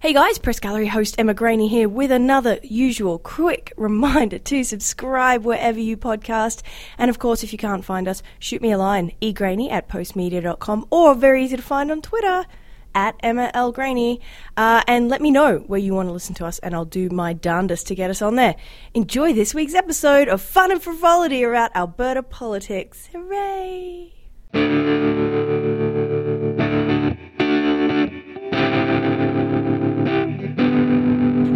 [0.00, 5.44] Hey guys, Press Gallery host Emma Graney here with another usual quick reminder to subscribe
[5.44, 6.62] wherever you podcast.
[6.96, 10.86] And of course, if you can't find us, shoot me a line, egraney at postmedia.com
[10.90, 12.46] or very easy to find on Twitter
[12.94, 13.72] at Emma L.
[13.72, 14.20] Graney.
[14.56, 17.10] Uh, and let me know where you want to listen to us, and I'll do
[17.10, 18.54] my darndest to get us on there.
[18.94, 23.08] Enjoy this week's episode of Fun and Frivolity about Alberta politics.
[23.12, 24.14] Hooray!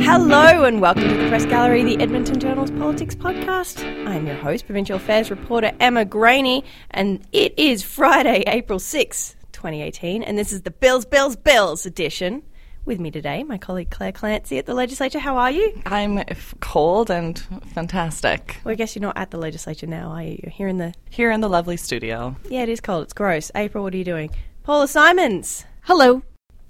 [0.04, 3.82] Hello and welcome to the Press Gallery, the Edmonton Journal's Politics Podcast.
[4.06, 10.24] I'm your host, Provincial Affairs reporter Emma Graney, and it is Friday, April 6, 2018,
[10.24, 12.42] and this is the Bills, Bills, Bills edition.
[12.84, 15.20] With me today, my colleague Clare Clancy at the legislature.
[15.20, 15.80] How are you?
[15.86, 17.38] I'm f- cold and
[17.72, 18.60] fantastic.
[18.64, 20.38] Well, I guess you're not at the legislature now, are you?
[20.42, 20.92] You're here in the.
[21.10, 22.36] Here in the lovely studio.
[22.50, 23.04] Yeah, it is cold.
[23.04, 23.52] It's gross.
[23.54, 24.30] April, what are you doing?
[24.64, 25.64] Paula Simons.
[25.82, 26.22] Hello.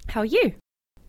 [0.07, 0.53] How are you?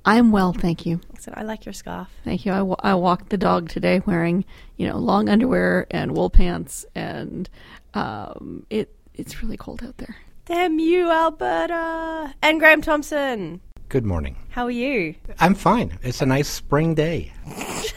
[0.04, 1.00] I am well, thank you.
[1.14, 1.38] Excellent.
[1.38, 2.08] I like your scarf.
[2.24, 2.52] Thank you.
[2.52, 4.44] I, I walked the dog today wearing,
[4.76, 7.48] you know, long underwear and wool pants, and
[7.94, 10.16] um, it it's really cold out there.
[10.44, 12.34] Damn you, Alberta.
[12.42, 13.60] And Graham Thomson.
[13.88, 14.36] Good morning.
[14.50, 15.14] How are you?
[15.40, 15.98] I'm fine.
[16.02, 17.32] It's a nice spring day.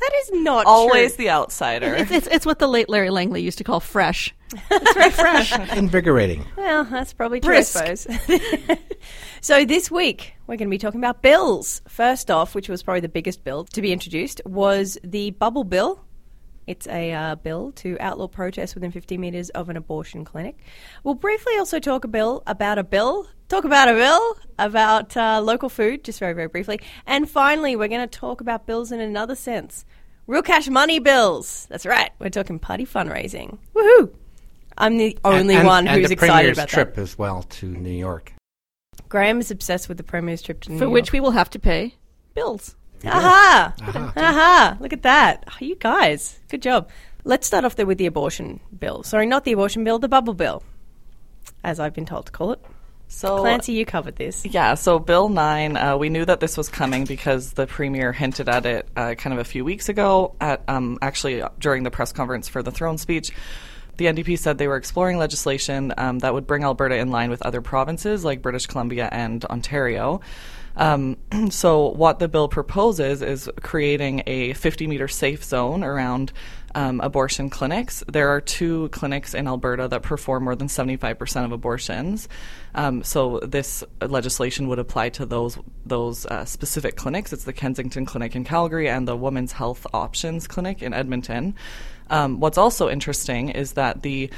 [0.00, 1.24] That is not Always true.
[1.26, 1.94] the outsider.
[1.94, 4.34] It's, it's it's what the late Larry Langley used to call fresh.
[4.70, 5.58] It's very fresh.
[5.76, 6.46] Invigorating.
[6.56, 7.76] Well, that's probably true, Brisk.
[7.76, 8.78] I suppose.
[9.40, 11.82] so this week we're going to be talking about bills.
[11.88, 16.04] First off, which was probably the biggest bill to be introduced, was the bubble bill.
[16.66, 20.58] It's a uh, bill to outlaw protests within 50 metres of an abortion clinic.
[21.02, 23.26] We'll briefly also talk a bill about a bill.
[23.48, 26.80] Talk about a bill about uh, local food, just very very briefly.
[27.06, 29.84] And finally, we're going to talk about bills in another sense.
[30.28, 31.66] Real cash money bills.
[31.70, 32.10] That's right.
[32.20, 33.58] We're talking party fundraising.
[33.74, 34.12] Woohoo!
[34.80, 37.02] I'm the only And- one and who's the excited Premier's about trip that.
[37.02, 38.32] as well to New York.
[39.08, 40.80] Graham is obsessed with the Premier's trip to New York.
[40.80, 40.94] For York.
[40.94, 41.94] which we will have to pay
[42.34, 42.76] bills.
[43.04, 43.74] Aha!
[43.82, 44.12] Aha.
[44.16, 44.76] Aha!
[44.80, 45.44] Look at that.
[45.50, 46.88] Oh, you guys, good job.
[47.24, 49.02] Let's start off there with the abortion bill.
[49.02, 50.62] Sorry, not the abortion bill, the bubble bill,
[51.64, 52.60] as I've been told to call it.
[53.08, 54.46] So Clancy, you covered this.
[54.46, 58.48] Yeah, so Bill 9, uh, we knew that this was coming because the Premier hinted
[58.48, 62.12] at it uh, kind of a few weeks ago, at um, actually during the press
[62.12, 63.32] conference for the throne speech.
[64.00, 67.42] The NDP said they were exploring legislation um, that would bring Alberta in line with
[67.42, 70.22] other provinces like British Columbia and Ontario.
[70.74, 71.18] Um,
[71.50, 76.32] so, what the bill proposes is creating a 50 meter safe zone around
[76.74, 78.04] um, abortion clinics.
[78.06, 82.28] There are two clinics in Alberta that perform more than 75% of abortions.
[82.74, 87.32] Um, so, this legislation would apply to those those uh, specific clinics.
[87.32, 91.54] It's the Kensington Clinic in Calgary and the Women's Health Options Clinic in Edmonton.
[92.10, 94.30] Um, what's also interesting is that the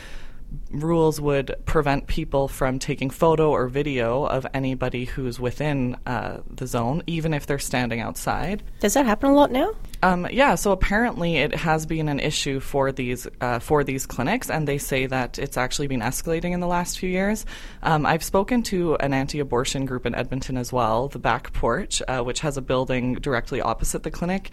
[0.71, 6.67] rules would prevent people from taking photo or video of anybody who's within uh, the
[6.67, 8.63] zone, even if they're standing outside.
[8.81, 9.73] Does that happen a lot now?
[10.05, 14.51] Um, yeah, so apparently it has been an issue for these uh, for these clinics,
[14.51, 17.47] and they say that it's actually been escalating in the last few years.
[17.85, 22.21] Um, I've spoken to an anti-abortion group in Edmonton as well, the Back Porch, uh,
[22.23, 24.51] which has a building directly opposite the clinic,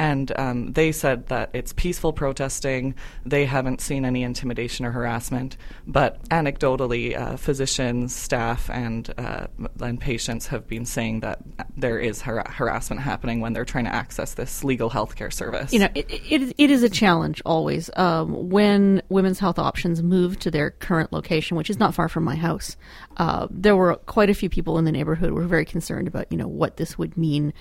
[0.00, 2.94] and um, they said that it's peaceful protesting.
[3.26, 10.00] They haven't seen any intimidation or harassment, but anecdotally, uh, physicians, staff, and uh, and
[10.00, 11.40] patients have been saying that
[11.76, 15.70] there is har- harassment happening when they're trying to access this legal healthcare service.
[15.70, 20.38] You know, it, it, it is a challenge always um, when women's health options move
[20.38, 22.74] to their current location, which is not far from my house.
[23.18, 26.26] Uh, there were quite a few people in the neighborhood who were very concerned about
[26.30, 27.52] you know what this would mean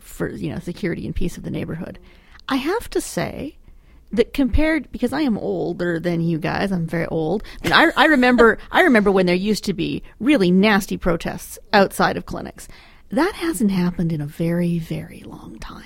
[0.00, 1.98] for you know security and peace of the neighborhood.
[2.48, 3.58] I have to say
[4.12, 7.42] that compared because I am older than you guys, I'm very old.
[7.62, 12.16] And I, I remember I remember when there used to be really nasty protests outside
[12.16, 12.68] of clinics.
[13.10, 15.84] That hasn't happened in a very very long time.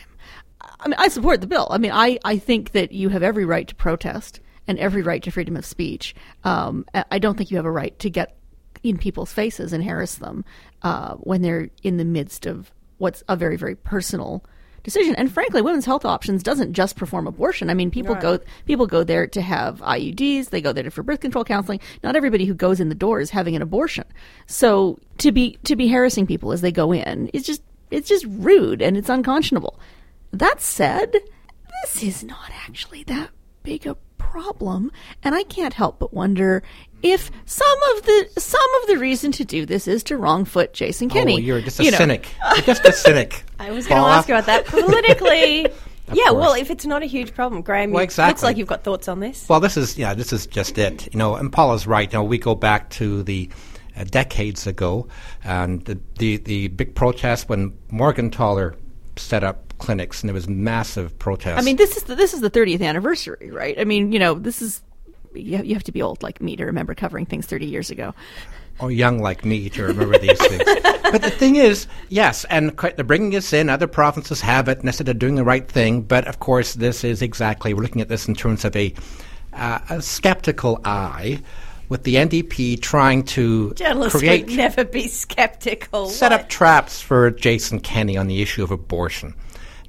[0.81, 1.69] I mean, I support the bill.
[1.71, 5.23] I mean, I, I think that you have every right to protest and every right
[5.23, 6.15] to freedom of speech.
[6.45, 8.37] Um, I I don't think you have a right to get
[8.83, 10.45] in people's faces and harass them
[10.83, 12.73] uh, when they're in the midst of
[13.03, 14.45] what's a very, very personal
[14.85, 15.15] decision.
[15.17, 17.69] And frankly, Women's Health Options doesn't just perform abortion.
[17.69, 20.51] I mean, people go people go there to have IUDs.
[20.51, 21.81] They go there for birth control counseling.
[22.03, 24.05] Not everybody who goes in the door is having an abortion.
[24.47, 28.25] So to be to be harassing people as they go in is just It's just
[28.29, 29.79] rude and it's unconscionable.
[30.33, 31.13] That said,
[31.83, 33.31] this is not actually that
[33.63, 33.97] big a
[34.33, 34.91] problem,
[35.23, 36.63] and I can't help but wonder
[37.03, 40.73] if some of the some of the reason to do this is to wrong foot
[40.73, 41.35] Jason Kenney.
[41.35, 42.29] Oh, you're just a You cynic.
[42.57, 43.45] You're just a cynic.
[43.59, 45.63] I was going to ask you about that politically.
[46.13, 46.33] yeah, course.
[46.35, 49.07] well, if it's not a huge problem, Graham, Well, you- looks like you've got thoughts
[49.09, 49.47] on this.
[49.49, 51.13] Well, this is yeah, this is just it.
[51.13, 52.11] You know, and Paula's right.
[52.11, 53.51] You know, we go back to the
[53.97, 55.09] uh, decades ago,
[55.45, 58.75] and the, the the big protest when Morgentaler
[59.17, 61.59] set up clinics, and there was massive protests.
[61.59, 63.79] I mean, this is the, this is the 30th anniversary, right?
[63.79, 64.81] I mean, you know, this is
[65.35, 67.91] you have, you have to be old like me to remember covering things 30 years
[67.91, 68.15] ago.
[68.79, 70.63] or young like me to remember these things.
[71.13, 73.69] But the thing is, yes, and they're bringing us in.
[73.69, 76.01] Other provinces have it, and they said they're doing the right thing.
[76.01, 78.95] But of course, this is exactly we're looking at this in terms of a,
[79.53, 81.43] uh, a skeptical eye,
[81.91, 86.07] with the NDP trying to Journalists create would never be skeptical.
[86.09, 86.41] set What?
[86.41, 89.35] up traps for Jason Kenney on the issue of abortion.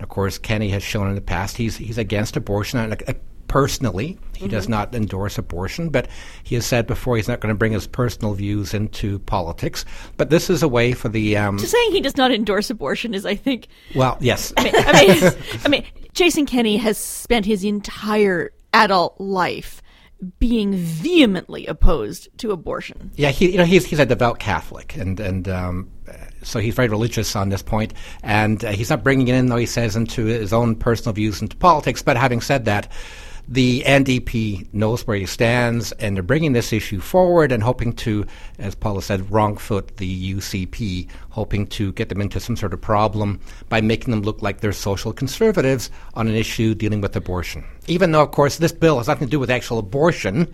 [0.04, 2.80] Of course, Kenney has shown in the past he's he's against abortion.
[2.80, 3.14] And uh,
[3.48, 6.08] personally, he does not endorse abortion, but
[6.44, 9.86] he has said before he's not going to bring his personal views into politics.
[10.18, 13.14] But this is a way for the um, Just saying he does not endorse abortion
[13.14, 18.52] is, I think, well, yes, I mean, I mean, Jason Kenney has spent his entire
[18.74, 19.82] adult life
[20.40, 23.12] being vehemently opposed to abortion.
[23.16, 23.30] yeah.
[23.30, 25.92] He you know he's he's a devout Catholic, and and um,
[26.42, 29.58] so he's very religious on this point, and uh, he's not bringing it in though
[29.58, 32.02] he says into his own personal views into politics.
[32.02, 32.92] But having said that.
[33.46, 38.26] The NDP knows where he stands, and they're bringing this issue forward and hoping to,
[38.58, 42.80] as Paula said, wrong foot the UCP, hoping to get them into some sort of
[42.80, 47.66] problem by making them look like they're social conservatives on an issue dealing with abortion.
[47.86, 50.54] Even though, of course, this bill has nothing to do with actual abortion,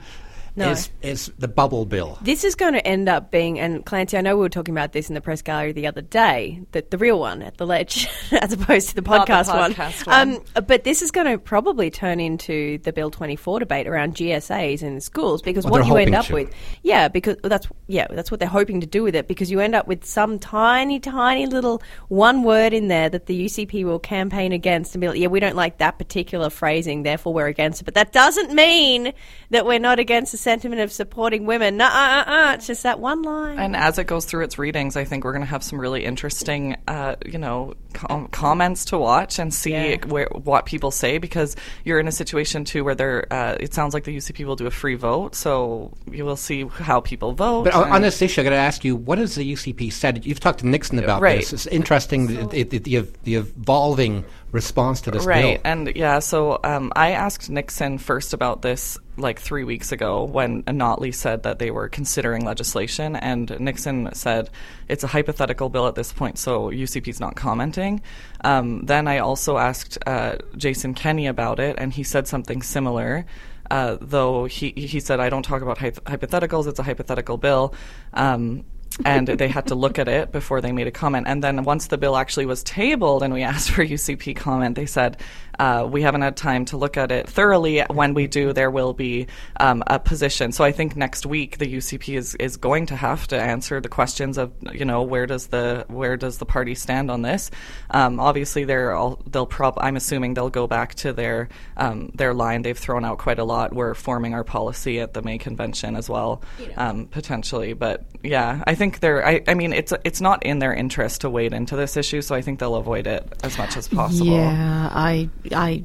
[0.56, 0.72] No.
[0.72, 2.18] is, is the bubble bill.
[2.22, 4.92] This is going to end up being, and Clancy, I know we were talking about
[4.94, 8.08] this in the press gallery the other day, that the real one at the ledge,
[8.32, 10.30] as opposed to the Not the podcast, podcast one.
[10.34, 10.42] one.
[10.58, 14.82] Um, but this is going to probably turn into the Bill 24 debate around GSAs
[14.82, 16.34] in schools because Well, what you end up to.
[16.34, 16.54] with,
[16.84, 19.76] yeah, because that's yeah, that's what they're hoping to do with it because you end
[19.76, 24.52] up with some tiny, tiny little one word in there that the UCP will campaign
[24.52, 27.86] against and be like, yeah, we don't like that particular phrasing, therefore we're against it.
[27.86, 29.14] But that doesn't mean
[29.52, 31.78] that we're not against the sentiment of supporting women.
[31.78, 33.60] No, uh, uh, uh, it's just that one line.
[33.60, 36.06] And as it goes through its readings, I think we're going to have some really
[36.06, 39.98] interesting, uh, you know, com- comments to watch and see Yeah.
[40.08, 43.28] where, what people say because you're in a situation too where there.
[43.32, 46.66] Uh, it sounds like the UCP will do a free vote, so you will see
[46.66, 47.64] how people vote.
[47.66, 50.26] But on, on this issue, I got to ask you, what has the UCP said?
[50.26, 51.40] You've talked to Nixon about Right.
[51.40, 51.54] this.
[51.54, 55.72] It's interesting the, the, the, the evolving response to this right bill.
[55.72, 60.64] and yeah so um, i asked nixon first about this like three weeks ago when
[60.64, 64.50] notley said that they were considering legislation and nixon said
[64.88, 68.02] it's a hypothetical bill at this point so ucp's not commenting.
[68.44, 73.26] Um, then i also asked uh, jason kenney about it and he said something similar.
[73.72, 77.76] Uh, though he, he said i don't talk about hyp- hypotheticals it's a hypothetical bill.
[78.16, 78.66] Um,
[79.06, 81.28] and they had to look at it before they made a comment.
[81.28, 84.86] And then once the bill actually was tabled and we asked for UCP comment, they
[84.86, 85.22] said,
[85.60, 87.82] uh, we haven't had time to look at it thoroughly.
[87.82, 89.28] When we do, there will be
[89.60, 90.54] um, a position.
[90.54, 93.90] So I think next week the UCP is, is going to have to answer the
[93.90, 97.52] questions of, you know, where does the where does the party stand on this?
[97.92, 102.34] Um, obviously, they're all, they'll prob I'm assuming they'll go back to their um, their
[102.34, 102.62] line.
[102.62, 103.74] They've thrown out quite a lot.
[103.74, 106.42] We're forming our policy at the May convention as well,
[106.78, 107.74] um, potentially.
[107.74, 109.26] But yeah, I think they're.
[109.26, 112.34] I, I mean, it's it's not in their interest to wade into this issue, so
[112.34, 114.26] I think they'll avoid it as much as possible.
[114.28, 115.84] Yeah, I, I,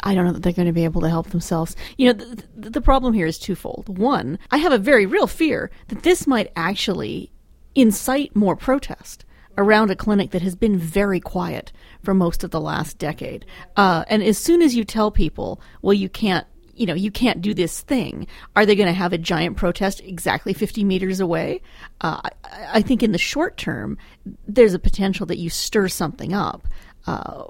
[0.00, 1.76] I don't know that they're going to be able to help themselves.
[1.98, 3.98] You know, the, the, the problem here is twofold.
[3.98, 7.30] One, I have a very real fear that this might actually
[7.74, 9.24] incite more protest
[9.56, 13.44] around a clinic that has been very quiet for most of the last decade.
[13.76, 17.40] Uh, and as soon as you tell people, well, you can't you know, you can't
[17.40, 18.26] do this thing.
[18.56, 21.62] Are they going to have a giant protest exactly 50 meters away?
[22.00, 23.98] Uh, I, I think in the short term,
[24.46, 26.66] there's a potential that you stir something up
[27.06, 27.44] uh,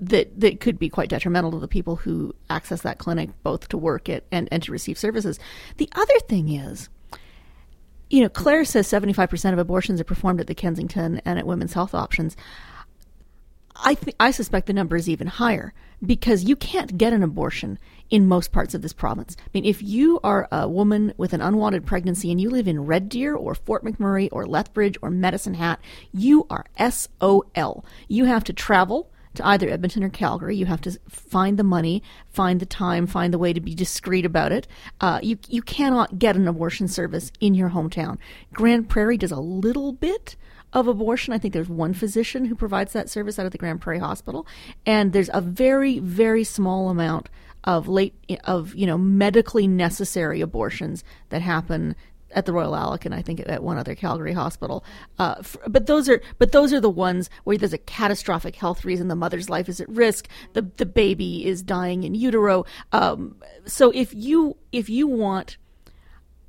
[0.00, 3.76] that that could be quite detrimental to the people who access that clinic, both to
[3.76, 5.38] work it and, and to receive services.
[5.76, 6.88] The other thing is,
[8.08, 11.74] you know, Clare says 75% of abortions are performed at the Kensington and at Women's
[11.74, 12.36] Health Options.
[13.82, 15.72] I th- I suspect the number is even higher
[16.04, 19.36] because you can't get an abortion in most parts of this province.
[19.38, 22.86] I mean, if you are a woman with an unwanted pregnancy and you live in
[22.86, 25.80] Red Deer or Fort McMurray or Lethbridge or Medicine Hat,
[26.12, 27.84] you are SOL.
[28.08, 30.56] You have to travel to either Edmonton or Calgary.
[30.56, 34.26] You have to find the money, find the time, find the way to be discreet
[34.26, 34.66] about it.
[35.00, 38.18] Uh, you you cannot get an abortion service in your hometown.
[38.52, 40.36] Grande Prairie does a little bit
[40.72, 41.32] of abortion.
[41.32, 44.46] I think there's one physician who provides that service out of the Grande Prairie Hospital,
[44.86, 47.28] and there's a very, very small amount
[47.64, 51.94] of late of you know medically necessary abortions that happen
[52.32, 54.84] at the Royal Alex and I think at one other Calgary hospital.
[55.18, 58.84] Uh, f- but those are but those are the ones where there's a catastrophic health
[58.84, 59.08] reason.
[59.08, 60.28] The mother's life is at risk.
[60.52, 62.64] The the baby is dying in utero.
[62.92, 63.36] Um,
[63.66, 65.58] so if you if you want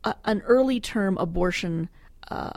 [0.03, 1.89] a, an early term abortion,
[2.29, 2.51] uh,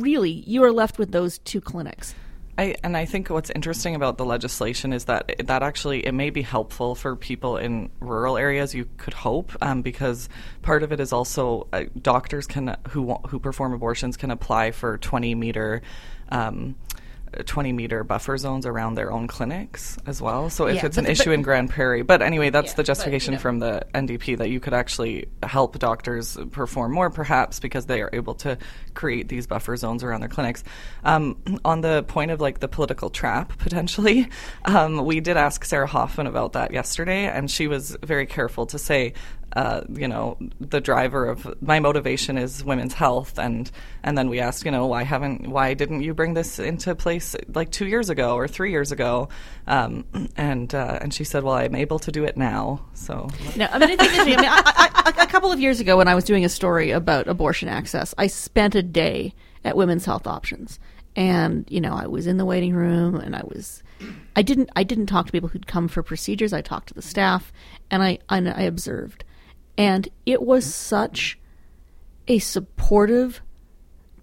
[0.00, 2.14] really you are left with those two clinics.
[2.58, 6.30] I, and I think what's interesting about the legislation is that that actually it may
[6.30, 8.74] be helpful for people in rural areas.
[8.74, 10.28] You could hope um, because
[10.62, 14.98] part of it is also uh, doctors can who who perform abortions can apply for
[14.98, 15.82] 20 meter.
[16.30, 16.74] Um,
[17.46, 20.50] 20 meter buffer zones around their own clinics as well.
[20.50, 22.76] So if Yeah, it's an but- issue but- in Grande Prairie, but anyway, that's Yeah,
[22.76, 23.42] the but, justification you know.
[23.42, 28.10] from the NDP that you could actually help doctors perform more, perhaps because they are
[28.12, 28.58] able to
[28.94, 30.64] create these buffer zones around their clinics.
[31.04, 34.28] Um, on the point of like the political trap potentially,
[34.64, 38.78] um, we did ask Sarah Hoffman about that yesterday, and she was very careful to
[38.78, 39.12] say
[39.54, 43.70] uh, you know, the driver of my motivation is women's health, and
[44.02, 47.34] and then we asked, you know, why haven't, why didn't you bring this into place
[47.54, 49.28] like two years ago or three years ago?
[49.66, 50.04] Um,
[50.36, 52.84] and uh, and she said, well, I'm able to do it now.
[52.94, 54.38] So No, I mean, I mean,
[55.38, 58.74] couple of years ago when I was doing a story about abortion access, I spent
[58.74, 60.80] a day at Women's Health Options,
[61.14, 63.84] and you know, I was in the waiting room, and I was,
[64.34, 66.52] I didn't, I didn't talk to people who'd come for procedures.
[66.52, 67.52] I talked to the staff,
[67.88, 69.22] and I, and I observed,
[69.78, 71.38] and it was such
[72.26, 73.40] a supportive,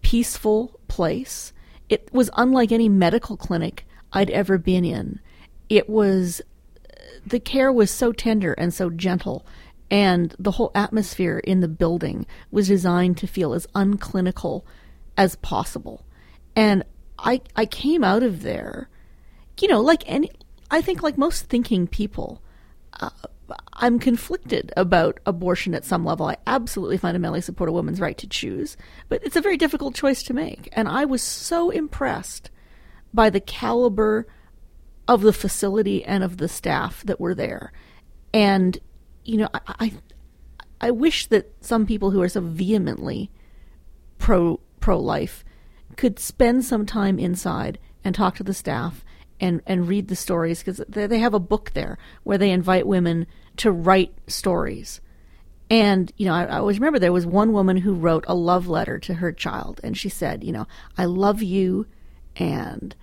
[0.02, 1.54] peaceful place.
[1.90, 5.20] It was unlike any medical clinic I'd ever been in.
[5.70, 6.42] It was
[7.26, 9.46] the care was so tender and so gentle
[9.90, 14.64] and the whole atmosphere in the building was designed to feel as unclinical
[15.18, 16.06] as possible
[16.56, 16.84] and
[17.20, 18.90] i i came out of there
[19.60, 20.30] you know like any
[20.72, 22.42] i think like most thinking people
[23.00, 23.10] uh,
[23.74, 28.28] i'm conflicted about abortion at some level i absolutely fundamentally support a woman's right to
[28.28, 28.76] choose
[29.10, 32.50] but it's a very difficult choice to make and i was so impressed
[33.14, 34.28] by the caliber
[35.08, 37.72] of the facility and of the staff that were there.
[38.34, 38.78] And
[39.24, 39.94] you know, I I,
[40.82, 43.32] I wish that some people who are so vehemently
[44.18, 45.44] pro pro life
[45.98, 49.06] could spend some time inside and talk to the staff
[49.40, 53.28] and and read the stories because they, have a book there where they invite women
[53.58, 55.02] to write stories.
[55.70, 58.68] And you know, I, I always remember there was one woman who wrote a love
[58.68, 61.88] letter to her child, and she said, you know, I love you,
[62.36, 62.96] and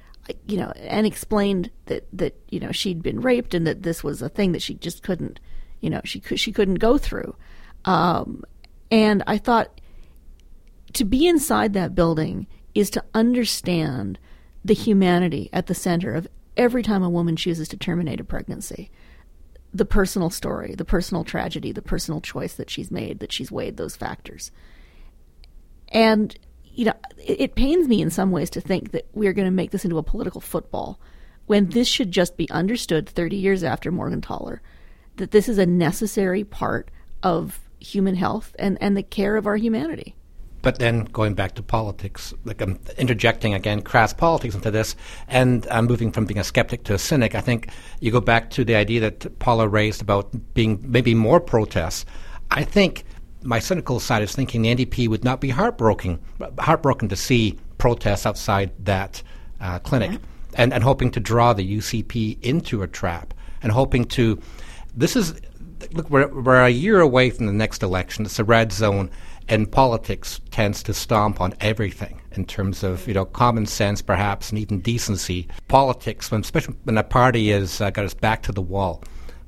[0.46, 4.22] you know, and explained that that you know she'd been raped and that this was
[4.22, 5.40] a thing that she just couldn't,
[5.80, 7.34] you know, she could she couldn't go through.
[7.84, 8.44] Um,
[8.90, 9.80] and I thought
[10.92, 14.18] to be inside that building is to understand
[14.64, 18.90] the humanity at the center of every time a woman chooses to terminate a pregnancy.
[19.74, 23.76] The personal story, the personal tragedy, the personal choice that she's made, that she's weighed
[23.76, 24.50] those factors.
[25.88, 26.36] And
[26.74, 29.50] you know, it, it pains me in some ways to think that we're going to
[29.50, 30.98] make this into a political football
[31.46, 34.60] when this should just be understood 30 years after Morgentaler
[35.16, 36.90] that this is a necessary part
[37.22, 40.14] of human health and, and the care of our humanity.
[40.62, 44.94] But then going back to politics, like I'm interjecting again crass politics into this,
[45.28, 47.34] and I'm moving from being a skeptic to a cynic.
[47.34, 47.68] I think
[48.00, 52.06] you go back to the idea that Paula raised about being maybe more protests.
[52.50, 53.04] I think
[53.42, 56.20] my cynical side is thinking the NDP would not be heartbroken,
[56.58, 59.20] heartbroken to see protests outside that
[59.60, 60.20] uh, clinic,
[60.54, 64.40] and and hoping to draw the UCP into a trap, and hoping to.
[64.94, 65.34] This is
[65.92, 68.24] look, we're, we're a year away from the next election.
[68.24, 69.10] It's a red zone,
[69.48, 74.50] and politics tends to stomp on everything in terms of you know common sense, perhaps,
[74.50, 75.48] and even decency.
[75.68, 79.02] Politics, when especially when a party has uh, got its back to the wall,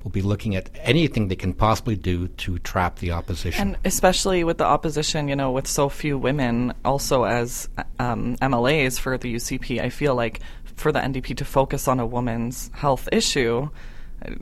[0.04, 3.60] will be looking at anything they can possibly do to trap the opposition.
[3.60, 9.00] And especially with the opposition, you know, with so few women also as um, MLAs
[9.00, 10.40] for the UCP, I feel like
[10.76, 13.70] for the NDP to focus on a woman's health issue,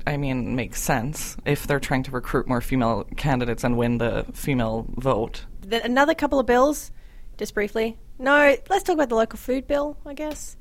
[0.07, 4.27] I mean, makes sense if they're trying to recruit more female candidates and win the
[4.33, 5.45] female vote.
[5.61, 6.91] Then another couple of bills,
[7.39, 7.97] just briefly.
[8.19, 10.57] No, let's talk about the local food bill, I guess.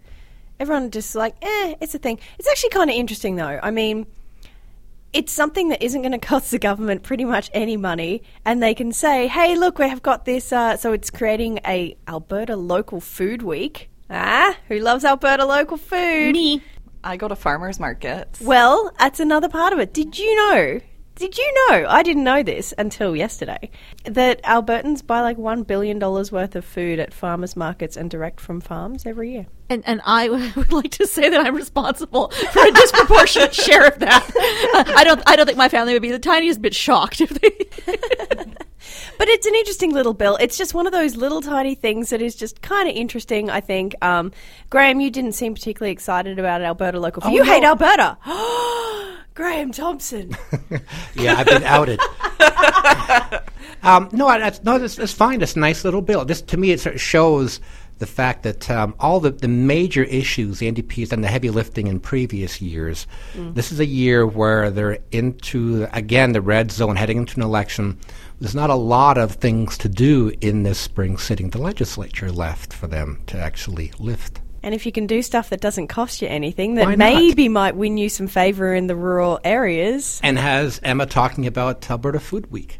[0.60, 2.20] Everyone just like, eh, it's a thing.
[2.40, 3.60] It's actually kind of interesting, though.
[3.62, 4.06] I mean,
[5.14, 8.74] it's something that isn't going to cost the government pretty much any money, and they
[8.74, 13.02] can say, "Hey, look, we have got this." Uh, so it's creating a Alberta Local
[13.02, 13.90] Food Week.
[14.10, 16.34] Ah, who loves Alberta local food?
[16.34, 16.62] Me.
[17.04, 18.42] I go to farmers markets.
[18.42, 19.94] Well, that's another part of it.
[19.94, 20.80] Did you know
[21.16, 21.86] Did you know?
[21.88, 23.70] I didn't know this until yesterday
[24.06, 28.62] that Albertans buy like $1 billion worth of food at farmers markets and direct from
[28.62, 29.46] farms every year.
[29.70, 34.00] And, and I would like to say that I'm responsible for a disproportionate share of
[34.00, 34.30] that.
[34.98, 38.56] I don't I don't think my family would be the tiniest bit shocked if they.
[39.18, 40.38] But it's an interesting little bill.
[40.40, 43.62] It's just one of those little tiny things that is just kind of interesting, I
[43.62, 43.96] think.
[44.02, 44.32] Um,
[44.70, 47.22] Graham, you didn't seem particularly excited about Alberta local.
[47.22, 47.34] food.
[47.34, 48.18] you hate Alberta.
[49.34, 50.36] Graham Thomson.
[51.16, 52.00] Yeah, I've been outed.
[53.84, 55.42] um, no, that's, no, it's, it's fine.
[55.42, 56.26] It's a nice little bill.
[56.26, 57.60] This, to me, it sort of shows
[58.02, 61.52] the fact that um, all the, the major issues the NDP has done the heavy
[61.52, 63.06] lifting in previous years.
[63.36, 68.00] This is a year where they're into, again, the red zone, heading into an election.
[68.40, 72.74] There's not a lot of things to do in this spring sitting, the legislature left
[72.74, 74.42] for them to actually lift.
[74.64, 77.98] And if you can do stuff that doesn't cost you anything, that maybe might win
[77.98, 80.20] you some favour in the rural areas.
[80.24, 82.80] And has Emma talking about Alberta Food Week.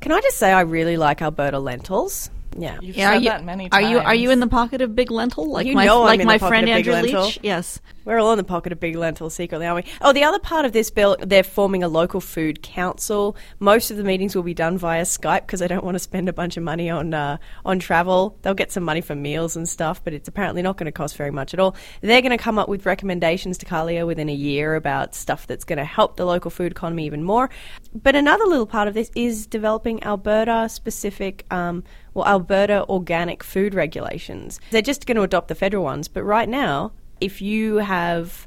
[0.00, 2.30] Can I just say I really like Alberta lentils?
[2.56, 2.78] Yeah.
[2.80, 3.84] You've Yeah, are said you, that many times.
[3.84, 6.06] are you are you in the pocket of big lentil like You my know I'm
[6.06, 7.24] like in my the friend of big Andrew lentil.
[7.24, 7.38] Leach?
[7.42, 7.80] Yes.
[8.04, 9.92] We're all in the pocket of big lentil secretly, aren't we?
[10.00, 13.36] Oh, the other part of this bill, they're forming a local food council.
[13.60, 16.28] Most of the meetings will be done via Skype because they don't want to spend
[16.28, 18.36] a bunch of money on uh, on travel.
[18.42, 21.16] They'll get some money for meals and stuff, but it's apparently not going to cost
[21.16, 21.76] very much at all.
[22.00, 25.64] They're going to come up with recommendations to Carlier within a year about stuff that's
[25.64, 27.50] going to help the local food economy even more.
[27.94, 31.46] But another little part of this is developing Alberta specific.
[31.52, 34.60] Um, well, Alberta organic food regulations.
[34.70, 38.46] They're just going to adopt the federal ones, but right now, if you have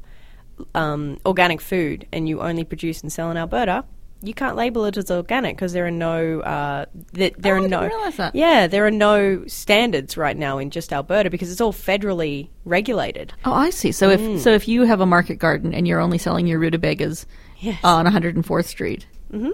[0.74, 3.84] um, organic food and you only produce and sell in Alberta,
[4.22, 7.68] you can't label it as organic because there are no uh, th- there Oh, are
[7.68, 12.48] no yeah there are no standards right now in just Alberta because it's all federally
[12.64, 13.34] regulated.
[13.44, 13.92] Oh, I see.
[13.92, 17.26] So if so, if you have a market garden and you're only selling your rutabagas
[17.60, 17.80] Yes.
[17.84, 19.06] on 104th Street,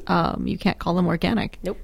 [0.08, 1.58] um, you can't call them organic.
[1.64, 1.78] Nope.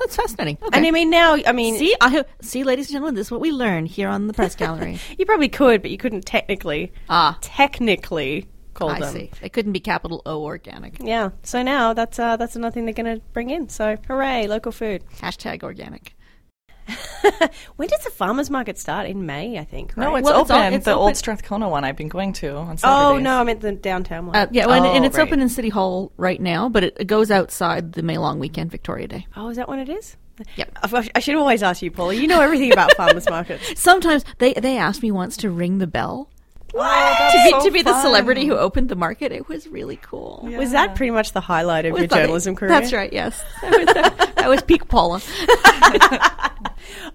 [0.00, 0.58] That's fascinating.
[0.62, 0.76] Okay.
[0.76, 3.40] And I mean now, I mean, see, I see, ladies and gentlemen, this is what
[3.40, 4.98] we learn here on the press gallery.
[5.18, 6.92] you probably could, but you couldn't technically.
[7.08, 7.38] Ah.
[7.40, 9.12] technically call I them.
[9.12, 9.30] see.
[9.40, 10.96] They couldn't be capital O organic.
[11.00, 11.30] Yeah.
[11.42, 13.68] So now that's uh, that's another thing they're going to bring in.
[13.68, 15.04] So hooray, local food.
[15.18, 16.16] Hashtag organic.
[17.76, 19.06] When does the farmers market start?
[19.06, 19.96] In May, I think.
[19.96, 20.62] No, it's Well, it's open.
[20.62, 23.44] all- it's the open- old Strathcona one I've been going to on Oh no, I
[23.44, 24.36] meant the downtown one.
[24.36, 25.26] Uh, yeah, well, and, and Oh, it's right.
[25.26, 28.70] open in City Hall right now, but it, it goes outside the May long weekend,
[28.70, 29.26] Victoria Day.
[29.36, 30.16] oh, is that when it is?
[30.56, 30.78] Yep.
[30.82, 32.14] I, I should always ask you, Paula.
[32.14, 33.78] You know everything about farmers markets.
[33.80, 36.30] Sometimes they they asked me once to ring the bell
[36.72, 37.32] What?
[37.32, 39.32] to be to be the celebrity who opened the market.
[39.32, 40.48] It was really cool.
[40.56, 42.70] Was that pretty much the highlight of Was your that- journalism career?
[42.70, 43.12] That's right.
[43.12, 45.20] Yes, that was, that, that was peak Paula.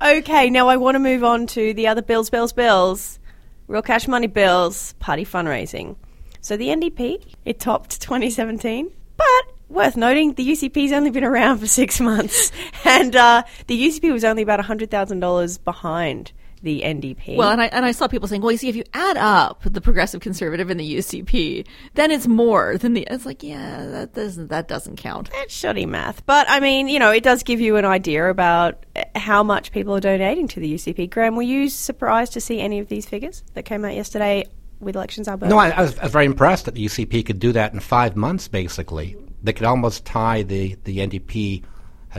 [0.01, 3.19] Okay, now I want to move on to the other bills, bills, bills.
[3.67, 5.95] Real cash money bills, party fundraising.
[6.41, 9.25] So the NDP, it topped 2017, but
[9.69, 12.51] worth noting, the UCP's only been around for six months,
[12.85, 16.31] and uh, the UCP was only about $100,000 behind
[16.65, 17.37] the NDP.
[17.37, 19.61] Well, and I and I saw people saying, "Well, you see, if you add up
[19.63, 24.13] the Progressive Conservative and the UCP, then it's more than the." It's like, yeah, that
[24.13, 25.29] doesn't that doesn't count.
[25.31, 26.25] That's shoddy math.
[26.25, 29.71] But I mean, you know, it does give you an idea about uh, how much
[29.71, 31.09] people are donating to the UCP.
[31.09, 34.43] Graham, were you surprised to see any of these figures that came out yesterday
[34.79, 35.51] with Elections Alberta?
[35.51, 37.79] No, I, I, was, I was very impressed that the UCP could do that in
[37.79, 39.15] five months, basically.
[39.43, 41.69] They could almost tie the, the NDP at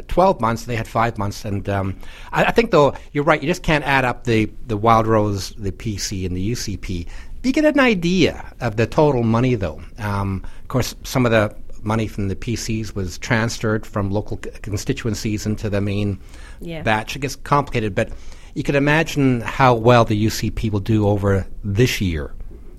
[0.02, 0.64] 12 months.
[0.64, 1.44] They had five months.
[1.44, 1.98] And um,
[2.32, 3.40] I, I think, though, you're right.
[3.42, 7.06] You just can't add up the, the Wild Rose, the PC, and the UCP.
[7.42, 9.80] You get an idea of the total money, though.
[9.98, 14.50] Um, of course, some of the money from the PCs was transferred from local c-
[14.62, 16.18] constituencies into the main
[16.60, 16.82] Yeah.
[16.82, 17.14] batch.
[17.14, 18.10] It gets complicated, but
[18.54, 22.32] you can imagine how well the UCP will do over this year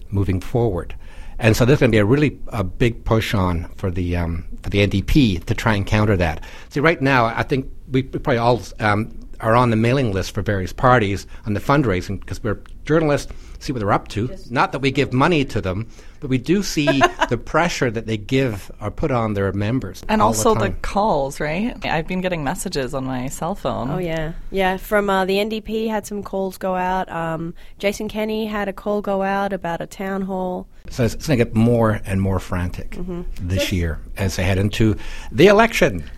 [0.10, 0.94] moving forward.
[1.40, 4.46] And so there's going to be a really a big push on for the um,
[4.64, 6.44] for the NDP to try and counter that.
[6.70, 10.32] See, right now, I think we we probably all um, are on the mailing list
[10.32, 14.36] for various parties on the fundraising because we're journalists, see what they're up to.
[14.50, 16.86] Not that we give money to them, but we do see
[17.30, 20.04] the pressure that they give or put on their members.
[20.10, 21.76] And all also the, the, calls, right?
[21.86, 23.90] I've been getting messages on my cell phone.
[23.90, 24.78] Oh yeah, yeah.
[24.78, 27.12] From uh, the NDP had some calls go out.
[27.12, 30.68] Um, Jason Kenney had a call go out about a town hall.
[30.90, 32.98] So it's, it's going to get more and more frantic
[33.42, 34.96] this year as they head into
[35.32, 36.10] the election.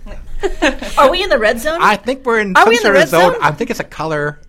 [0.97, 1.79] Are we in the red zone?
[1.81, 3.33] I think we're in Are some we in the sort of red zone.
[3.33, 3.41] zone?
[3.41, 4.39] I think it's a color.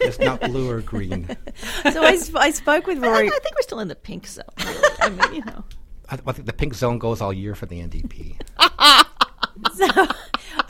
[0.00, 1.36] It's not blue or green.
[1.92, 3.26] So I, sp- I spoke with I, Rory.
[3.28, 4.44] I think we're still in the pink zone.
[4.58, 4.88] Really.
[5.00, 5.64] I mean, you know.
[6.08, 8.36] I, I think the pink zone goes all year for the NDP.
[9.74, 10.06] so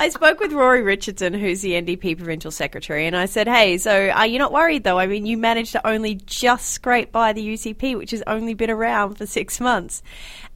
[0.00, 4.08] I spoke with Rory Richardson, who's the NDP provincial secretary, and I said, "Hey, so
[4.08, 4.98] are you not worried though?
[4.98, 8.70] I mean, you managed to only just scrape by the UCP, which has only been
[8.70, 10.02] around for six months."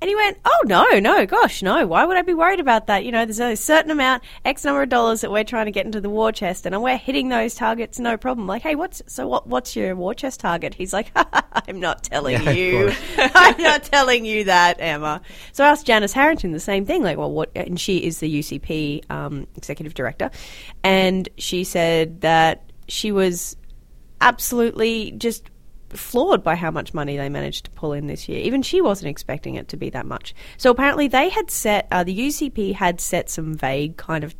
[0.01, 1.87] And he went, "Oh no, no, gosh, no.
[1.87, 3.05] Why would I be worried about that?
[3.05, 5.85] You know, there's a certain amount, X number of dollars that we're trying to get
[5.85, 8.47] into the war chest, and we're hitting those targets, no problem.
[8.47, 9.47] Like, hey, what's so what?
[9.47, 11.11] What's your war chest target?" He's like,
[11.69, 12.93] "I'm not telling Yeah, you.
[13.19, 15.21] I'm not telling you that, Emma."
[15.53, 18.39] So I asked Janice Harrington the same thing, like, "Well, what?" And she is the
[18.41, 20.31] UCP um, executive director,
[20.83, 23.57] and she said that she was
[24.21, 25.51] absolutely just
[25.91, 28.41] floored by how much money they managed to pull in this year.
[28.41, 30.35] Even she wasn't expecting it to be that much.
[30.57, 34.35] So apparently they had set, uh, the UCP had set some vague kind of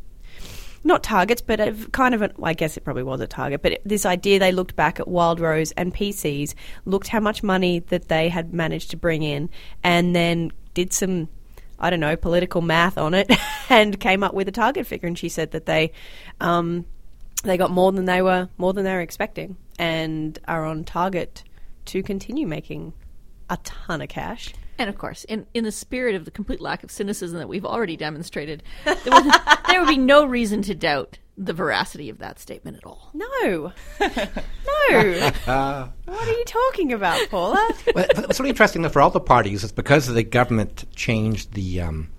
[0.83, 3.81] not targets, but a, kind of, well, I guess it probably was a target, but
[3.83, 6.53] this idea they looked back at Wild Rose and PCs,
[6.85, 9.49] looked how much money that they had managed to bring in,
[9.83, 11.27] and then did some,
[11.79, 13.31] I don't know, political math on it,
[13.69, 15.07] and came up with a target figure.
[15.07, 15.91] And she said that they,
[16.39, 16.85] um,
[17.43, 21.43] they got more than they were more than they were expecting, and are on target
[21.85, 22.93] to continue making
[23.49, 24.53] a ton of cash.
[24.77, 27.65] And of course, in, in the spirit of the complete lack of cynicism that we've
[27.65, 29.33] already demonstrated, there would,
[29.69, 33.11] there would be no reason to doubt the veracity of that statement at all.
[33.13, 34.09] No, no.
[36.05, 37.69] what are you talking about, Paula?
[37.93, 41.81] well, what's really interesting though for all the parties is because the government changed the
[41.81, 42.09] um,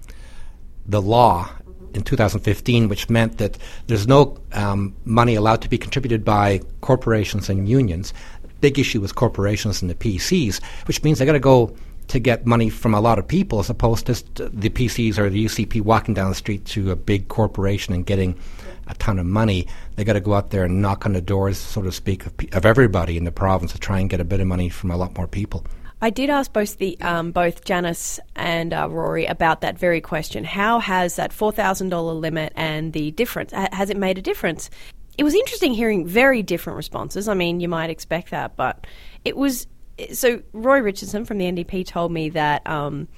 [0.85, 1.51] the law
[1.95, 7.49] in 2015, which meant that there's no um, money allowed to be contributed by corporations
[7.49, 8.13] and unions.
[8.61, 11.75] Big issue was corporations and the PCs, which means they've got to go
[12.09, 15.29] to get money from a lot of people as opposed to just the PCs or
[15.29, 18.39] the UCP walking down the street to a big corporation and getting
[18.87, 19.67] a ton of money.
[19.97, 22.35] They got to go out there and knock on the doors, so to speak, of,
[22.53, 24.97] of everybody in the province to try and get a bit of money from a
[24.97, 25.65] lot more people.
[26.03, 30.45] I did ask both the um, both Janice and uh, Rory about that very question.
[30.45, 34.69] How has that four thousand dollar limit and the difference has it made a difference?
[35.17, 37.29] It was interesting hearing very different responses.
[37.29, 38.87] I mean, you might expect that, but
[39.25, 39.67] it was
[40.13, 40.43] so.
[40.53, 42.67] Rory Richardson from the NDP told me that.
[42.67, 43.09] Um,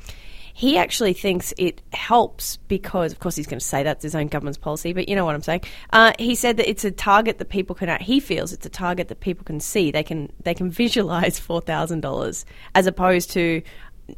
[0.58, 4.26] he actually thinks it helps because, of course, he's going to say that's his own
[4.26, 5.60] government's policy, but you know what I'm saying.
[5.92, 8.00] Uh, he said that it's a target that people can.
[8.00, 9.92] He feels it's a target that people can see.
[9.92, 12.44] They can they can visualize four thousand dollars
[12.74, 13.62] as opposed to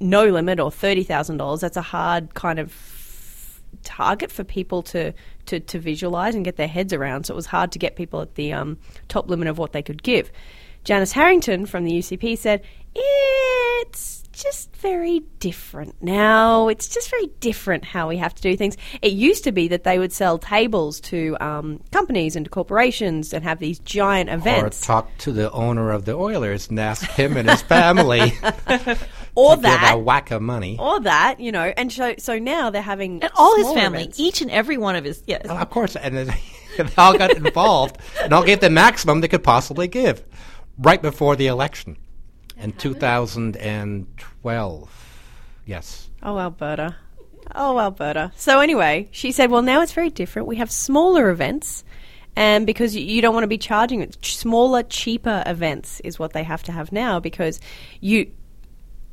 [0.01, 1.61] no limit or thirty thousand dollars.
[1.61, 5.13] That's a hard kind of target for people to,
[5.45, 7.25] to, to visualize and get their heads around.
[7.25, 9.83] So it was hard to get people at the um, top limit of what they
[9.83, 10.33] could give.
[10.85, 12.63] Janice Harrington from the UCP said,
[12.95, 16.69] It's just very different now.
[16.69, 18.77] It's just very different how we have to do things.
[19.03, 23.33] It used to be that they would sell tables to um, companies and to corporations
[23.35, 24.83] and have these giant events.
[24.83, 28.21] Or talk to the owner of the Oilers and ask him and his family
[29.35, 29.91] or to that.
[29.91, 30.77] give a whack of money.
[30.79, 34.19] or that, you know, and so, so now they're having And all his family, events.
[34.21, 35.43] each and every one of his, yes.
[35.45, 36.27] Well, of course, and then
[36.79, 40.25] they all got involved and all gave the maximum they could possibly give
[40.79, 41.97] right before the election
[42.61, 44.91] in 2012.
[45.67, 46.09] Yes.
[46.23, 46.97] Oh, Alberta.
[47.55, 48.33] Oh, Alberta.
[48.37, 50.49] So, anyway, she said, well, now it's very different.
[50.49, 51.85] We have smaller events.
[52.37, 56.45] And because you- don't want to be charging it, smaller, cheaper events is what they
[56.45, 57.61] have to have now because
[58.01, 58.31] you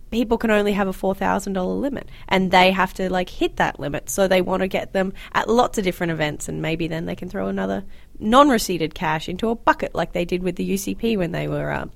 [0.10, 4.10] people can only have a $4,000 limit and they have to like hit that limit.
[4.10, 7.16] So they want to get them at lots of different events and maybe then they
[7.16, 7.84] can throw another
[8.18, 11.88] non-receipted cash into a bucket like they did with the UCP when they were, uh,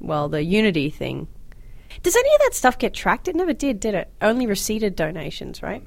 [0.00, 1.28] well, the Unity thing.
[2.02, 3.28] Does any of that stuff get tracked?
[3.28, 4.10] It never did, did it?
[4.20, 5.82] Only receipted donations, right?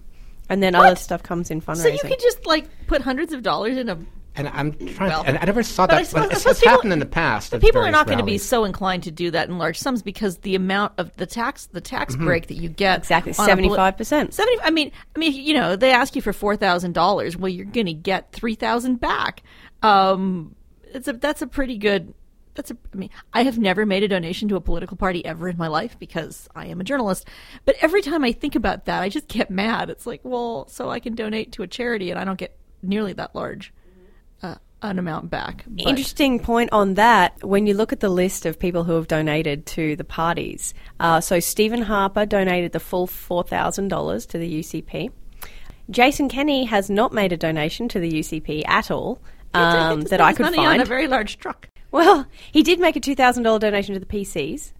[0.49, 1.77] And then other stuff comes in fundraising.
[1.83, 3.97] So you could just like put hundreds of dollars in a.
[4.35, 5.09] And I'm trying.
[5.09, 6.59] Well, to, and I never saw but I that, suppose- but I it's, suppose it's
[6.61, 7.51] people- happened in the past.
[7.51, 8.43] But at people are various not going to be rallies.
[8.45, 11.81] so inclined to do that in large sums because the amount of the tax, the
[11.81, 12.25] tax Mm-hmm.
[12.25, 14.33] break that you get Exactly, on a poli- 75%.
[14.33, 17.37] 70 I mean, I mean, you know, they ask you for four thousand dollars.
[17.37, 19.43] Well, you're going to get three thousand back.
[19.83, 20.55] Um,
[20.93, 22.13] it's a that's a pretty good.
[22.53, 22.77] That's a.
[22.93, 25.67] I mean, I have never made a donation to a political party ever in my
[25.67, 27.27] life because I am a journalist.
[27.65, 29.89] But every time I think about that, I just get mad.
[29.89, 33.13] It's like, well, so I can donate to a charity and I don't get nearly
[33.13, 33.73] that large
[34.43, 35.63] uh, an amount back.
[35.67, 37.41] But- Interesting point on that.
[37.43, 41.21] When you look at the list of people who have donated to the parties, uh,
[41.21, 45.09] so Stephen Harper donated the full four thousand dollars to the UCP.
[45.89, 49.21] Jason Kenney has not made a donation to the UCP at all
[49.53, 50.81] um, that I could money on find.
[50.81, 51.67] a very large truck.
[51.91, 54.71] Well, he did make a two thousand dollar donation to the PCs.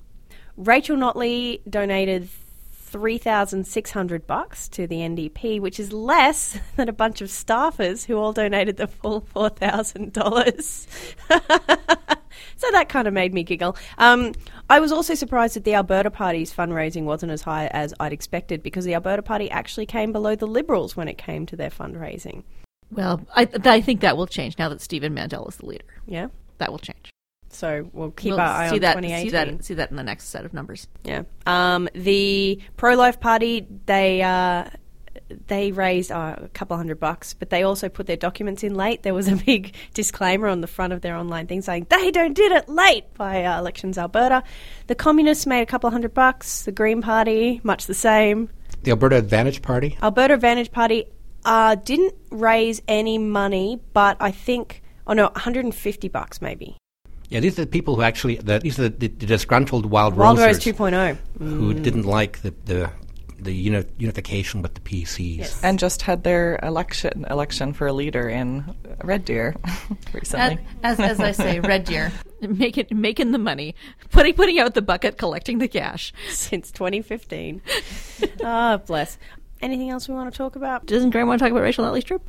[0.58, 2.30] Rachel Notley donated
[2.72, 7.30] three thousand six hundred bucks to the NDP, which is less than a bunch of
[7.30, 10.88] staffers who all donated the full four thousand dollars.
[12.62, 13.76] So that kind of made me giggle.
[13.98, 14.34] Um,
[14.70, 18.62] I was also surprised that the Alberta Party's fundraising wasn't as high as I'd expected
[18.62, 22.44] because the Alberta Party actually came below the Liberals when it came to their fundraising.
[22.92, 25.86] Well, I, I think that will change now that Stephen Mandel is the leader.
[26.06, 26.28] Yeah.
[26.62, 27.12] That will change.
[27.50, 29.26] So we'll keep we'll our eye see on that, 2018.
[29.26, 30.88] See that, see that in the next set of numbers.
[31.04, 31.24] Yeah.
[31.46, 34.66] Um, the Pro Life Party, they uh,
[35.48, 39.04] they raised uh, a couple hundred bucks, but they also put their documents in late.
[39.04, 42.34] There was a big disclaimer on the front of their online thing saying they don't
[42.34, 44.44] did it late by uh, Elections Alberta.
[44.88, 46.64] The Communists made a couple of hundred bucks.
[46.64, 48.50] The Green Party, much the same.
[48.84, 49.98] The Alberta Advantage Party.
[50.02, 51.06] Alberta Advantage Party
[51.44, 56.78] uh, didn't raise any money, but I think oh no, 150 bucks maybe.
[57.30, 60.38] Yeah, these are the people who actually, the, these are the, the disgruntled Wild, Rose.
[60.38, 61.18] Wild Rose Rosers 2.0.
[61.40, 62.90] who didn't like the, the,
[63.40, 65.62] the uni- unification with the PCs.
[65.64, 69.56] and just had their election election for a leader in Red Deer
[70.14, 70.60] recently.
[70.84, 73.76] As, as I say, Red Deer, making making the money,
[74.12, 76.14] putting putting out the bucket, collecting the cash.
[76.32, 77.62] since 2015.
[78.44, 79.18] Ah, bless.
[79.62, 80.88] Anything else we want to talk about?
[80.88, 82.24] Doesn't Graham want to talk about Rachel Notley's trip?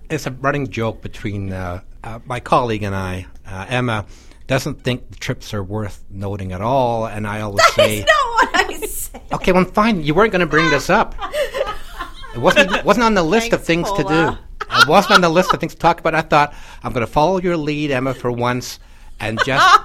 [0.10, 3.26] it's a running joke between uh, uh, my colleague and I.
[3.46, 4.04] Uh, Emma
[4.46, 8.28] doesn't think the trips are worth noting at all, and I always say, "That's Not
[8.28, 9.22] what I said.
[9.32, 10.02] "Okay, well, fine.
[10.02, 11.14] You weren't going to bring this up.
[12.34, 14.38] It wasn't wasn't on the list of Thanks, things to do.
[14.78, 16.14] It wasn't on the list of things to talk about.
[16.14, 18.78] I thought I'm going to follow your lead, Emma, for once,
[19.20, 19.80] and just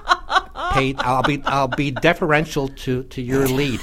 [0.73, 0.95] pay.
[0.97, 3.79] I'll be I'll be deferential to to your lead."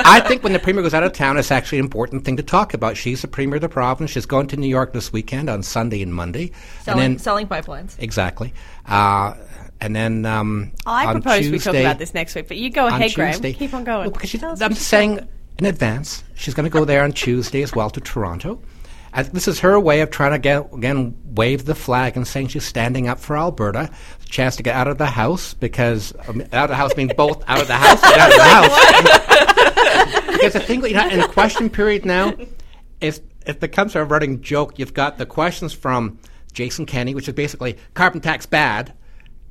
[0.04, 2.42] I think when the premier goes out of town, it's actually an important thing to
[2.42, 2.96] talk about.
[2.96, 4.10] She's the premier of the province.
[4.10, 7.46] She's going to New York this weekend on Sunday and Monday, Selling, and then selling
[7.46, 7.94] pipelines.
[7.98, 8.52] exactly,
[8.86, 9.34] uh,
[9.80, 12.70] and then um, I on propose we talk Tuesday- about this next week, but you
[12.70, 13.40] go ahead, Graham.
[13.40, 14.00] Keep on going.
[14.02, 15.28] Well, because she, I'm saying thought.
[15.58, 18.60] in advance, she's going to go there on Tuesday as well to Toronto.
[19.12, 22.48] And this is her way of trying to get again wave the flag and saying
[22.48, 23.88] she's standing up for Alberta.
[24.22, 27.14] A chance to get out of the house because um, out of the house means
[27.14, 28.42] both out of the house and out of the
[29.46, 29.55] house.
[30.52, 32.34] Because the thing you know, in the question period now
[33.00, 34.78] is if it becomes a running joke.
[34.78, 36.18] You've got the questions from
[36.52, 38.92] Jason Kenney, which is basically carbon tax bad.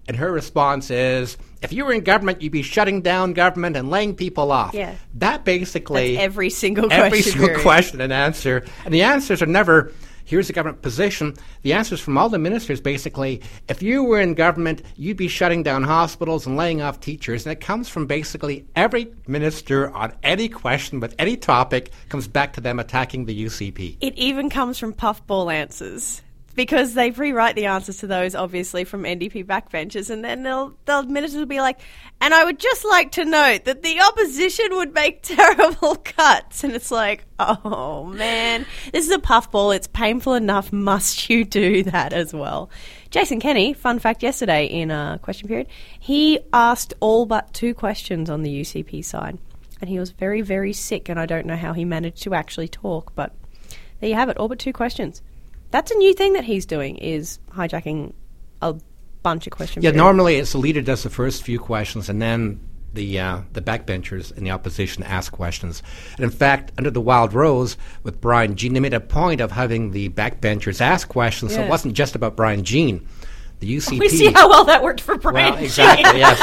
[0.07, 3.89] And her response is, if you were in government, you'd be shutting down government and
[3.89, 4.75] laying people off.
[4.75, 4.93] Yeah.
[5.15, 7.63] That basically That's every single every question single period.
[7.63, 8.63] question and answer.
[8.83, 9.91] And the answers are never,
[10.25, 11.35] here's the government position.
[11.61, 15.63] The answers from all the ministers basically, if you were in government, you'd be shutting
[15.63, 17.45] down hospitals and laying off teachers.
[17.45, 22.53] And it comes from basically every minister on any question with any topic comes back
[22.53, 23.97] to them attacking the UCP.
[24.01, 26.21] It even comes from puffball answers
[26.55, 31.05] because they rewrite the answers to those, obviously, from NDP backbenchers, and then they'll, they'll
[31.05, 31.79] will be like,
[32.21, 36.73] "And I would just like to note that the opposition would make terrible cuts," and
[36.73, 39.71] it's like, "Oh man, this is a puffball.
[39.71, 40.71] It's painful enough.
[40.71, 42.69] Must you do that as well?"
[43.11, 45.67] Jason Kenney, fun fact, yesterday in a question period,
[45.99, 49.37] he asked all but two questions on the UCP side,
[49.79, 52.67] and he was very, very sick, and I don't know how he managed to actually
[52.67, 53.33] talk, but
[53.99, 55.21] there you have it, all but two questions.
[55.75, 58.13] That's a new thing that he's doing is hijacking
[58.61, 58.75] a
[59.23, 59.83] bunch of questions.
[59.83, 62.61] Yeah, normally it's the leader does the first few questions and then
[62.93, 65.83] the uh, the backbenchers in the opposition ask questions.
[66.15, 69.51] And in fact, under the Wild Rose with Brian Jean, they made a point of
[69.51, 73.05] having the backbenchers ask questions, so it wasn't just about Brian Jean.
[73.59, 73.99] The UCP.
[73.99, 75.55] We see how well that worked for Brian.
[75.55, 76.21] well, exactly.
[76.21, 76.39] yes.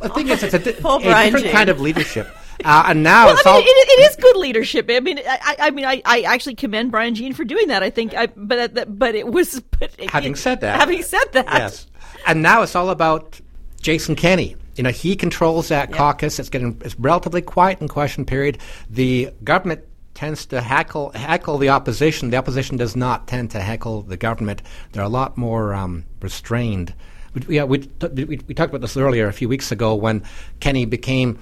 [0.00, 1.52] the thing is, it's a, di- a different Jean.
[1.52, 2.26] kind of leadership,
[2.64, 3.62] uh, and now Well, it's I mean, all.
[3.66, 4.86] it, it is good leadership.
[4.90, 7.82] I mean, I, I- mean, I, I actually commend Brian Jean for doing that.
[7.82, 9.60] I think, I, but but it was.
[9.78, 11.86] But it- Having said that, having said that, yes,
[12.26, 13.40] and now it's all about
[13.80, 14.56] Jason Kenney.
[14.76, 16.38] You know, he controls that caucus.
[16.38, 18.58] It's getting it's relatively quiet in question period.
[18.88, 19.82] The government
[20.14, 22.30] tends to heckle heckle the opposition.
[22.30, 24.62] The opposition does not tend to heckle the government.
[24.92, 26.94] They're a lot more um, restrained.
[27.34, 30.22] We, yeah, we, t- we we talked about this earlier a few weeks ago when
[30.60, 31.40] Kenney became uh,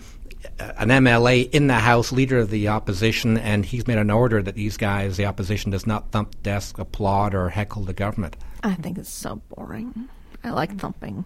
[0.58, 4.54] an MLA in the House, leader of the opposition, and he's made an order that
[4.54, 8.36] these guys, the opposition, does not thump desk, applaud, or heckle the government.
[8.62, 10.08] I think it's so boring.
[10.44, 11.24] I like thumping.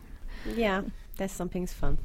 [0.54, 0.82] Yeah,
[1.16, 1.98] there's something's fun.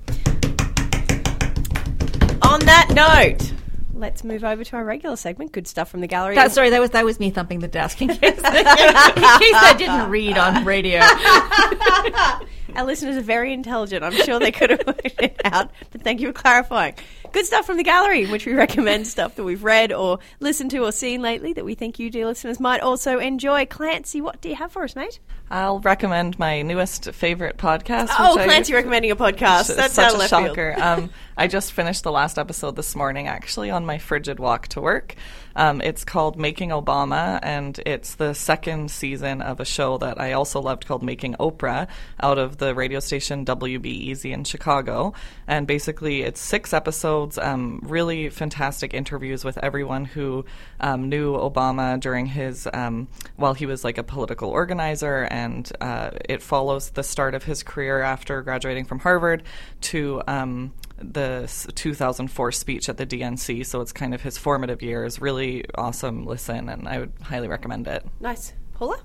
[2.42, 3.54] On that note,
[3.94, 5.52] let's move over to our regular segment.
[5.52, 6.36] Good stuff from the gallery.
[6.36, 9.76] That, sorry, that was that was me thumping the desk in case, in case I
[9.78, 11.02] didn't read on radio.
[12.76, 14.04] Our listeners are very intelligent.
[14.04, 16.96] I'm sure they could have worked it out, but thank you for clarifying.
[17.32, 20.80] Good stuff from the gallery, which we recommend stuff that we've read or listened to
[20.80, 23.66] or seen lately that we think you, dear listeners, might also enjoy.
[23.66, 25.20] Clancy, what do you have for us, mate?
[25.52, 28.10] I'll recommend my newest favorite podcast.
[28.18, 29.76] Oh, which I- recommending a podcast.
[29.76, 30.76] That's such a shocker.
[30.82, 34.82] um, I just finished the last episode this morning, actually, on my frigid walk to
[34.82, 35.16] work.
[35.56, 40.34] Um, it's called Making Obama, and it's the second season of a show that I
[40.34, 41.88] also loved called Making Oprah
[42.22, 45.14] out of the radio station WBEZ in Chicago.
[45.48, 50.46] And basically, it's six episodes, um, really fantastic interviews with everyone who
[50.80, 53.08] um, knew Obama during his, um,
[53.38, 55.39] while he was like a political organizer, and
[55.82, 59.44] uh, it follows the start of his career after graduating from Harvard
[59.82, 63.66] to um, the 2004 speech at the DNC.
[63.66, 65.22] So it's kind of his formative years.
[65.22, 68.06] Really awesome listen, and I would highly recommend it.
[68.20, 68.54] Nice.
[68.80, 68.98] Paula?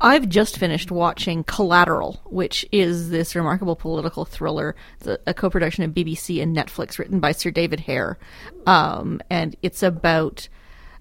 [0.00, 5.82] I've just finished watching Collateral, which is this remarkable political thriller, it's a, a co-production
[5.82, 8.18] of BBC and Netflix, written by Sir David Hare,
[8.66, 10.48] um, and it's about.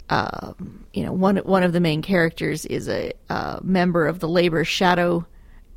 [0.10, 4.28] Um, you know, one one of the main characters is a uh, member of the
[4.30, 5.26] Labour shadow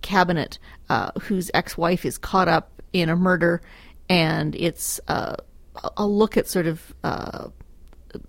[0.03, 0.59] cabinet
[0.91, 3.63] uh, whose ex-wife is caught up in a murder,
[4.09, 5.37] and it's uh,
[5.83, 7.49] a- a look at sort of uh,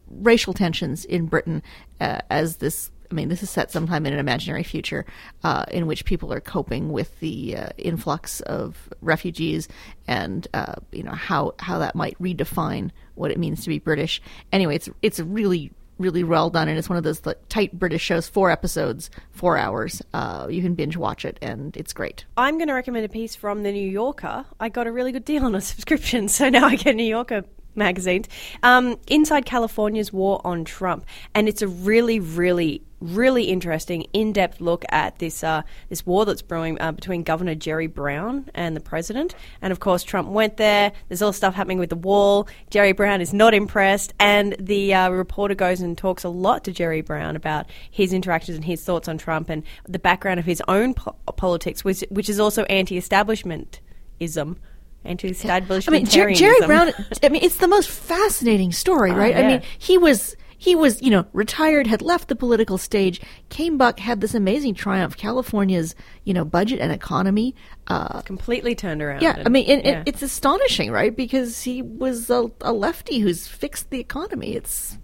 [0.09, 1.61] racial tensions in Britain
[1.99, 2.91] uh, as this.
[3.11, 5.03] I mean, this is set sometime in an imaginary future
[5.43, 9.67] uh, in which people are coping with the influx of refugees
[10.07, 10.47] and
[10.91, 14.21] you know how how that might redefine what it means to be British.
[14.51, 18.01] Anyway, it's it's really really well done and it's one of those like, tight British
[18.01, 18.27] shows.
[18.27, 20.01] Four episodes, four hours.
[20.13, 22.25] Uh, you can binge watch it and it's great.
[22.37, 24.45] I'm going to recommend a piece from the New Yorker.
[24.59, 27.43] I got a really good deal on a subscription, so now I get New Yorker
[27.75, 28.27] magazines.
[28.63, 34.83] Um, Inside California's War on Trump, and it's a really, really, really interesting, in-depth look
[34.89, 39.35] at this uh, this war that's brewing uh, between Governor Jerry Brown and the president.
[39.61, 40.91] And of course, Trump went there.
[41.07, 42.47] There's all stuff happening with the wall.
[42.69, 46.71] Jerry Brown is not impressed, and the uh, reporter goes and talks a lot to
[46.71, 50.61] Jerry Brown about his interactions and his thoughts on Trump and the background of his
[50.67, 54.57] own po- politics, which which is also anti-establishmentism.
[55.05, 55.87] Anti-establishmentarianism.
[55.87, 56.91] I mean, Jer- Jerry Brown.
[57.23, 59.33] I mean, it's the most fascinating story, right?
[59.33, 59.47] I yeah.
[59.47, 63.97] mean, he was he was you know retired, had left the political stage, came back,
[63.99, 65.95] had this amazing triumph, California's
[66.25, 67.55] you know budget and economy.
[67.87, 69.23] Uh, completely turned around.
[69.23, 69.91] yeah, and- I mean, and, yeah.
[69.91, 71.15] and it's astonishing, right?
[71.15, 74.55] Because he was a, a lefty who's fixed the economy.
[74.55, 74.97] It's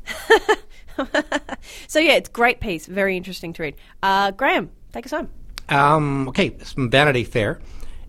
[1.88, 3.76] so yeah, it's a great piece, very interesting to read.
[4.04, 5.30] Uh, Graham, take us home.
[5.70, 7.60] Um, okay, it's from Vanity Fair.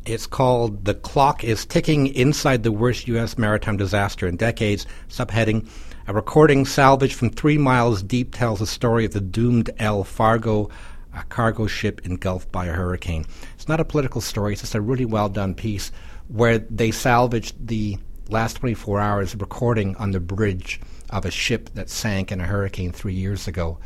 [0.05, 3.39] It's called The Clock is Ticking Inside the Worst U.S.
[3.39, 4.87] Maritime Disaster in Decades.
[5.09, 5.69] Subheading
[6.09, 10.71] A recording salvaged from three miles deep tells the story of the doomed El Faro,
[11.13, 13.27] a cargo ship engulfed by a hurricane.
[13.57, 15.91] It's not a political story, it's just a really well done piece
[16.29, 21.91] where they salvaged the last 24 hours recording on the bridge of a ship that
[21.91, 23.79] sank in a hurricane three years ago.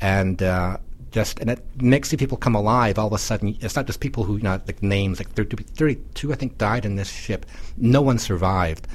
[0.00, 0.78] And uh,
[1.10, 3.58] just and it makes the people come alive all of a sudden.
[3.60, 6.86] It's not just people who you know like names like 30 32 I think died
[6.86, 7.44] in this ship.
[7.76, 8.88] No one survived,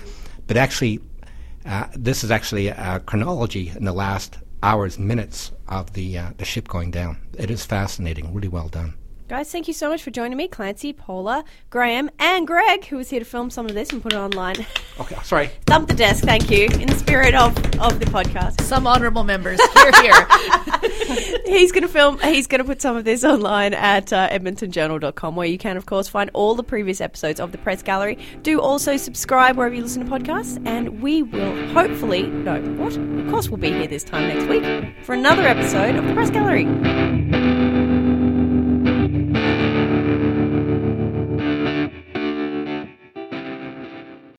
[0.47, 0.99] but actually,
[1.65, 6.45] uh, this is actually a chronology in the last hours, minutes of the uh, the
[6.45, 7.17] ship going down.
[7.37, 8.93] It is fascinating, really well done.
[9.27, 13.09] Guys, thank you so much for joining me, Clancy, Paula, Graham, and Greg, who was
[13.09, 14.67] here to film some of this and put it online.
[14.99, 15.49] Okay, sorry.
[15.65, 18.61] Thump the desk, thank you, in the spirit of, of the podcast.
[18.61, 20.27] some honorable members here here.
[21.45, 25.35] He's going to film, he's going to put some of this online at uh, edmontonjournal.com,
[25.35, 28.17] where you can, of course, find all the previous episodes of the Press Gallery.
[28.41, 32.95] Do also subscribe wherever you listen to podcasts, and we will hopefully, no, what?
[32.97, 36.29] Of course, we'll be here this time next week for another episode of the Press
[36.29, 37.44] Gallery.